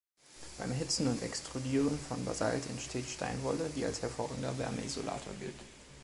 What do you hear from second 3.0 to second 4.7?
Steinwolle, die als hervorragender